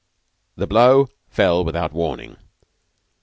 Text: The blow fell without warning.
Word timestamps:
The 0.55 0.65
blow 0.65 1.09
fell 1.29 1.63
without 1.63 1.93
warning. 1.93 2.37